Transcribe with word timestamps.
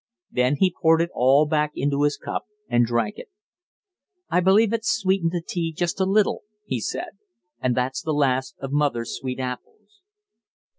Then 0.31 0.55
he 0.55 0.73
poured 0.81 0.99
it 1.03 1.11
all 1.13 1.45
back 1.45 1.73
into 1.75 2.01
his 2.01 2.17
cup 2.17 2.45
and 2.67 2.83
drank 2.87 3.19
it. 3.19 3.29
"I 4.31 4.39
believe 4.39 4.73
it 4.73 4.83
sweetened 4.83 5.29
the 5.31 5.43
tea 5.47 5.71
just 5.71 5.99
a 5.99 6.05
little," 6.05 6.41
he 6.65 6.79
said, 6.81 7.19
"and 7.59 7.77
that's 7.77 8.01
the 8.01 8.11
last 8.11 8.55
of 8.57 8.71
mother's 8.71 9.15
sweet 9.15 9.39
apples." 9.39 10.01